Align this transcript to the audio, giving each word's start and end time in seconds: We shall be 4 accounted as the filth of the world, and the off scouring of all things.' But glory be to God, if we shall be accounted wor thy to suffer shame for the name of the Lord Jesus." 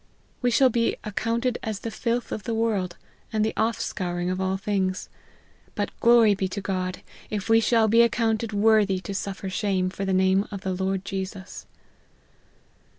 We 0.41 0.49
shall 0.49 0.71
be 0.71 0.93
4 1.03 1.11
accounted 1.11 1.59
as 1.61 1.81
the 1.81 1.91
filth 1.91 2.31
of 2.31 2.41
the 2.41 2.55
world, 2.55 2.97
and 3.31 3.45
the 3.45 3.53
off 3.55 3.79
scouring 3.79 4.31
of 4.31 4.41
all 4.41 4.57
things.' 4.57 5.09
But 5.75 5.91
glory 5.99 6.33
be 6.33 6.47
to 6.47 6.59
God, 6.59 7.03
if 7.29 7.49
we 7.49 7.59
shall 7.59 7.87
be 7.87 8.01
accounted 8.01 8.51
wor 8.51 8.83
thy 8.83 8.97
to 8.97 9.13
suffer 9.13 9.47
shame 9.47 9.91
for 9.91 10.03
the 10.03 10.11
name 10.11 10.47
of 10.49 10.61
the 10.61 10.73
Lord 10.73 11.05
Jesus." 11.05 11.67